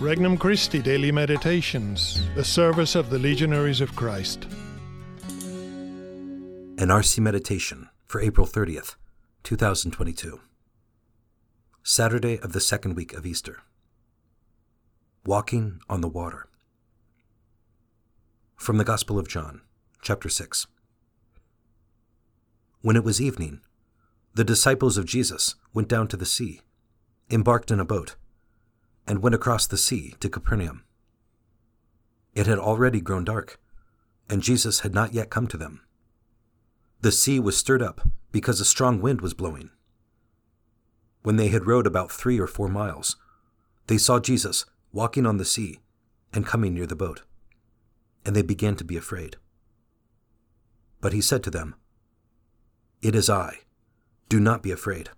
Regnum 0.00 0.38
Christi 0.38 0.80
Daily 0.80 1.10
Meditations, 1.10 2.22
the 2.36 2.44
service 2.44 2.94
of 2.94 3.10
the 3.10 3.18
Legionaries 3.18 3.80
of 3.80 3.96
Christ. 3.96 4.44
An 6.78 6.86
RC 6.86 7.18
Meditation 7.18 7.88
for 8.06 8.20
April 8.20 8.46
30th, 8.46 8.94
2022. 9.42 10.38
Saturday 11.82 12.38
of 12.38 12.52
the 12.52 12.60
second 12.60 12.94
week 12.94 13.12
of 13.12 13.26
Easter. 13.26 13.62
Walking 15.26 15.80
on 15.88 16.00
the 16.00 16.06
Water. 16.06 16.46
From 18.54 18.78
the 18.78 18.84
Gospel 18.84 19.18
of 19.18 19.26
John, 19.26 19.62
chapter 20.00 20.28
6. 20.28 20.68
When 22.82 22.94
it 22.94 23.02
was 23.02 23.20
evening, 23.20 23.62
the 24.32 24.44
disciples 24.44 24.96
of 24.96 25.06
Jesus 25.06 25.56
went 25.74 25.88
down 25.88 26.06
to 26.06 26.16
the 26.16 26.24
sea, 26.24 26.60
embarked 27.28 27.72
in 27.72 27.80
a 27.80 27.84
boat, 27.84 28.14
and 29.08 29.22
went 29.22 29.34
across 29.34 29.66
the 29.66 29.78
sea 29.78 30.14
to 30.20 30.28
Capernaum. 30.28 30.84
It 32.34 32.46
had 32.46 32.58
already 32.58 33.00
grown 33.00 33.24
dark, 33.24 33.58
and 34.28 34.42
Jesus 34.42 34.80
had 34.80 34.94
not 34.94 35.14
yet 35.14 35.30
come 35.30 35.48
to 35.48 35.56
them. 35.56 35.80
The 37.00 37.10
sea 37.10 37.40
was 37.40 37.56
stirred 37.56 37.80
up 37.80 38.02
because 38.32 38.60
a 38.60 38.66
strong 38.66 39.00
wind 39.00 39.22
was 39.22 39.32
blowing. 39.32 39.70
When 41.22 41.36
they 41.36 41.48
had 41.48 41.66
rowed 41.66 41.86
about 41.86 42.12
three 42.12 42.38
or 42.38 42.46
four 42.46 42.68
miles, 42.68 43.16
they 43.86 43.96
saw 43.96 44.20
Jesus 44.20 44.66
walking 44.92 45.24
on 45.24 45.38
the 45.38 45.44
sea 45.44 45.80
and 46.34 46.46
coming 46.46 46.74
near 46.74 46.86
the 46.86 46.94
boat, 46.94 47.22
and 48.26 48.36
they 48.36 48.42
began 48.42 48.76
to 48.76 48.84
be 48.84 48.98
afraid. 48.98 49.36
But 51.00 51.14
he 51.14 51.22
said 51.22 51.42
to 51.44 51.50
them, 51.50 51.76
It 53.00 53.14
is 53.14 53.30
I. 53.30 53.60
Do 54.28 54.38
not 54.38 54.62
be 54.62 54.70
afraid. 54.70 55.08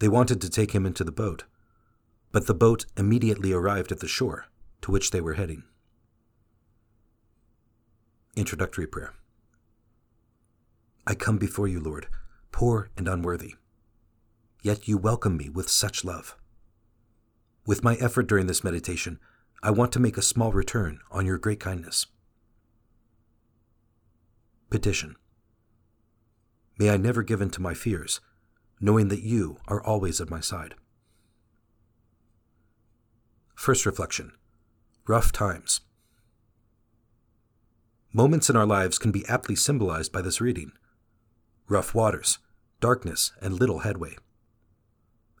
They 0.00 0.08
wanted 0.08 0.40
to 0.40 0.50
take 0.50 0.72
him 0.72 0.84
into 0.84 1.04
the 1.04 1.12
boat 1.12 1.44
but 2.36 2.46
the 2.46 2.52
boat 2.52 2.84
immediately 2.98 3.50
arrived 3.50 3.90
at 3.90 4.00
the 4.00 4.06
shore 4.06 4.44
to 4.82 4.90
which 4.90 5.10
they 5.10 5.22
were 5.22 5.32
heading. 5.32 5.62
Introductory 8.36 8.86
Prayer 8.86 9.14
I 11.06 11.14
come 11.14 11.38
before 11.38 11.66
you, 11.66 11.80
Lord, 11.80 12.08
poor 12.52 12.90
and 12.94 13.08
unworthy. 13.08 13.54
Yet 14.60 14.86
you 14.86 14.98
welcome 14.98 15.38
me 15.38 15.48
with 15.48 15.70
such 15.70 16.04
love. 16.04 16.36
With 17.64 17.82
my 17.82 17.94
effort 17.94 18.26
during 18.26 18.48
this 18.48 18.62
meditation, 18.62 19.18
I 19.62 19.70
want 19.70 19.90
to 19.92 19.98
make 19.98 20.18
a 20.18 20.22
small 20.22 20.52
return 20.52 21.00
on 21.10 21.24
your 21.24 21.38
great 21.38 21.60
kindness. 21.60 22.04
Petition 24.68 25.16
May 26.78 26.90
I 26.90 26.98
never 26.98 27.22
give 27.22 27.40
in 27.40 27.48
to 27.52 27.62
my 27.62 27.72
fears, 27.72 28.20
knowing 28.78 29.08
that 29.08 29.22
you 29.22 29.56
are 29.68 29.82
always 29.82 30.20
at 30.20 30.28
my 30.28 30.40
side. 30.40 30.74
First 33.66 33.84
reflection 33.84 34.30
Rough 35.08 35.32
times. 35.32 35.80
Moments 38.12 38.48
in 38.48 38.54
our 38.54 38.64
lives 38.64 38.96
can 38.96 39.10
be 39.10 39.26
aptly 39.26 39.56
symbolized 39.56 40.12
by 40.12 40.22
this 40.22 40.40
reading 40.40 40.70
rough 41.68 41.92
waters, 41.92 42.38
darkness, 42.80 43.32
and 43.42 43.58
little 43.58 43.80
headway. 43.80 44.18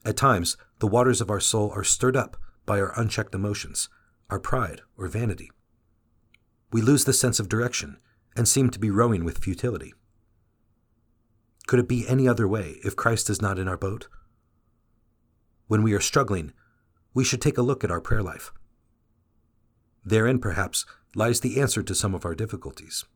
At 0.04 0.16
times, 0.16 0.56
the 0.80 0.88
waters 0.88 1.20
of 1.20 1.30
our 1.30 1.38
soul 1.38 1.70
are 1.76 1.84
stirred 1.84 2.16
up 2.16 2.36
by 2.64 2.80
our 2.80 2.92
unchecked 3.00 3.32
emotions, 3.32 3.88
our 4.28 4.40
pride 4.40 4.80
or 4.98 5.06
vanity. 5.06 5.52
We 6.72 6.82
lose 6.82 7.04
the 7.04 7.12
sense 7.12 7.38
of 7.38 7.48
direction 7.48 7.96
and 8.34 8.48
seem 8.48 8.70
to 8.70 8.80
be 8.80 8.90
rowing 8.90 9.24
with 9.24 9.38
futility. 9.38 9.94
Could 11.68 11.78
it 11.78 11.86
be 11.86 12.08
any 12.08 12.26
other 12.26 12.48
way 12.48 12.80
if 12.82 12.96
Christ 12.96 13.30
is 13.30 13.40
not 13.40 13.56
in 13.56 13.68
our 13.68 13.78
boat? 13.78 14.08
When 15.68 15.84
we 15.84 15.92
are 15.92 16.00
struggling, 16.00 16.52
we 17.16 17.24
should 17.24 17.40
take 17.40 17.56
a 17.56 17.62
look 17.62 17.82
at 17.82 17.90
our 17.90 18.00
prayer 18.00 18.22
life. 18.22 18.52
Therein, 20.04 20.38
perhaps, 20.38 20.84
lies 21.14 21.40
the 21.40 21.58
answer 21.58 21.82
to 21.82 21.94
some 21.94 22.14
of 22.14 22.26
our 22.26 22.34
difficulties. 22.34 23.06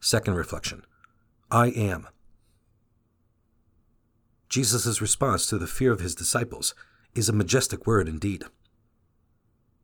Second 0.00 0.32
reflection 0.32 0.86
I 1.50 1.66
am. 1.66 2.08
Jesus' 4.48 5.02
response 5.02 5.46
to 5.48 5.58
the 5.58 5.66
fear 5.66 5.92
of 5.92 6.00
his 6.00 6.14
disciples 6.14 6.74
is 7.14 7.28
a 7.28 7.34
majestic 7.34 7.86
word 7.86 8.08
indeed. 8.08 8.44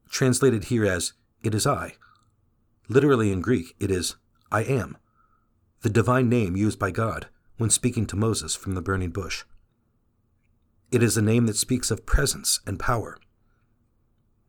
Translated 0.09 0.65
here 0.65 0.87
as, 0.87 1.13
It 1.45 1.55
is 1.55 1.67
I. 1.67 1.97
Literally 2.89 3.31
in 3.31 3.43
Greek, 3.43 3.75
it 3.79 3.91
is, 3.91 4.17
I 4.51 4.63
am, 4.63 4.97
the 5.83 5.91
divine 5.91 6.31
name 6.31 6.57
used 6.57 6.79
by 6.79 6.91
God 6.91 7.27
when 7.59 7.69
speaking 7.69 8.07
to 8.07 8.17
Moses 8.17 8.55
from 8.55 8.75
the 8.75 8.81
burning 8.81 9.11
bush. 9.11 9.45
It 10.93 11.03
is 11.03 11.17
a 11.17 11.23
name 11.23 11.47
that 11.47 11.57
speaks 11.57 11.91
of 11.91 12.05
presence 12.05 12.61
and 12.67 12.79
power. 12.79 13.17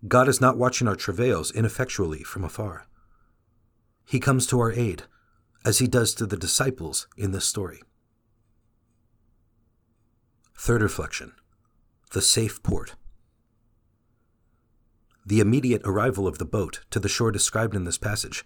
God 0.06 0.28
is 0.28 0.42
not 0.42 0.58
watching 0.58 0.90
our 0.90 0.96
travails 0.98 1.52
ineffectually 1.52 2.22
from 2.22 2.44
afar. 2.44 2.86
He 4.06 4.20
comes 4.20 4.46
to 4.48 4.60
our 4.60 4.74
aid, 4.74 5.04
as 5.64 5.80
he 5.80 5.88
does 5.88 6.14
to 6.16 6.26
the 6.26 6.36
disciples 6.36 7.08
in 7.16 7.32
this 7.32 7.46
story. 7.46 7.82
Third 10.58 10.82
reflection 10.82 11.32
The 12.12 12.22
safe 12.22 12.62
port. 12.62 12.96
The 15.26 15.40
immediate 15.40 15.84
arrival 15.86 16.28
of 16.28 16.40
the 16.40 16.46
boat 16.46 16.82
to 16.92 17.00
the 17.00 17.08
shore 17.08 17.32
described 17.32 17.74
in 17.74 17.86
this 17.86 17.98
passage 17.98 18.44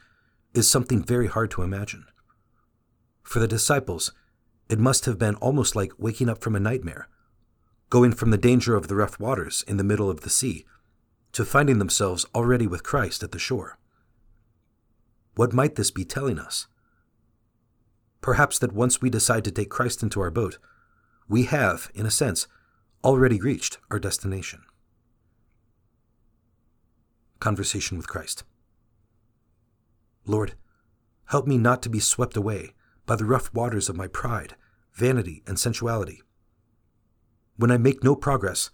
is 0.53 0.69
something 0.69 1.01
very 1.01 1.27
hard 1.27 1.49
to 1.51 1.63
imagine. 1.63 2.05
For 3.23 3.39
the 3.39 3.47
disciples, 3.47 4.13
it 4.69 4.77
must 4.77 5.05
have 5.05 5.17
been 5.17 5.33
almost 5.37 5.75
like 5.75 5.93
waking 5.97 6.29
up 6.29 6.43
from 6.43 6.55
a 6.55 6.59
nightmare 6.59 7.07
going 7.89 8.11
from 8.11 8.31
the 8.31 8.37
danger 8.37 8.75
of 8.75 8.87
the 8.87 8.95
rough 8.95 9.19
waters 9.19 9.63
in 9.67 9.77
the 9.77 9.83
middle 9.83 10.09
of 10.09 10.21
the 10.21 10.29
sea 10.29 10.65
to 11.31 11.45
finding 11.45 11.79
themselves 11.79 12.25
already 12.35 12.67
with 12.67 12.83
Christ 12.83 13.23
at 13.23 13.31
the 13.31 13.39
shore. 13.39 13.77
What 15.35 15.53
might 15.53 15.75
this 15.75 15.91
be 15.91 16.03
telling 16.03 16.39
us? 16.39 16.67
Perhaps 18.21 18.59
that 18.59 18.73
once 18.73 19.01
we 19.01 19.09
decide 19.09 19.43
to 19.45 19.51
take 19.51 19.69
Christ 19.69 20.03
into 20.03 20.19
our 20.19 20.31
boat, 20.31 20.57
we 21.29 21.43
have, 21.43 21.89
in 21.93 22.05
a 22.05 22.11
sense, 22.11 22.47
already 23.03 23.39
reached 23.39 23.77
our 23.91 23.99
destination. 23.99 24.63
Conversation 27.39 27.97
with 27.97 28.07
Christ. 28.07 28.43
Lord, 30.25 30.55
help 31.25 31.47
me 31.47 31.57
not 31.57 31.81
to 31.83 31.89
be 31.89 31.99
swept 31.99 32.35
away 32.35 32.73
by 33.05 33.15
the 33.15 33.25
rough 33.25 33.53
waters 33.53 33.87
of 33.87 33.95
my 33.95 34.07
pride, 34.07 34.55
vanity, 34.93 35.43
and 35.45 35.57
sensuality 35.57 36.21
when 37.57 37.71
I 37.71 37.77
make 37.77 38.03
no 38.03 38.15
progress, 38.15 38.69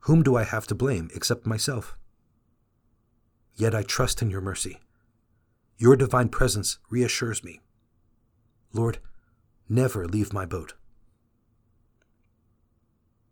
whom 0.00 0.22
do 0.22 0.34
I 0.36 0.44
have 0.44 0.66
to 0.68 0.74
blame 0.74 1.10
except 1.14 1.46
myself? 1.46 1.96
Yet 3.54 3.74
I 3.74 3.82
trust 3.82 4.22
in 4.22 4.30
your 4.30 4.40
mercy. 4.40 4.78
Your 5.76 5.94
divine 5.94 6.28
presence 6.28 6.78
reassures 6.90 7.44
me. 7.44 7.60
Lord, 8.72 8.98
never 9.68 10.06
leave 10.06 10.32
my 10.32 10.46
boat. 10.46 10.74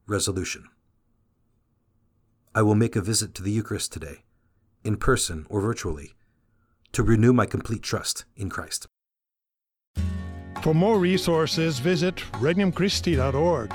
Resolution 0.06 0.68
I 2.54 2.62
will 2.62 2.74
make 2.74 2.96
a 2.96 3.02
visit 3.02 3.34
to 3.34 3.42
the 3.42 3.50
Eucharist 3.50 3.92
today, 3.92 4.24
in 4.84 4.96
person 4.96 5.46
or 5.50 5.60
virtually, 5.60 6.14
to 6.92 7.02
renew 7.02 7.32
my 7.32 7.44
complete 7.44 7.82
trust 7.82 8.24
in 8.36 8.48
Christ. 8.48 8.86
For 10.62 10.74
more 10.74 10.98
resources, 10.98 11.78
visit 11.78 12.16
regnumchristi.org 12.32 13.74